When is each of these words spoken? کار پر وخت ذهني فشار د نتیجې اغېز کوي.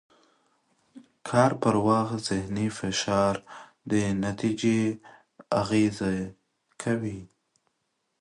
کار 1.27 1.51
پر 1.61 1.75
وخت 1.87 2.15
ذهني 2.29 2.67
فشار 2.77 3.35
د 3.89 3.91
نتیجې 4.25 4.79
اغېز 5.61 5.97
کوي. 6.81 7.19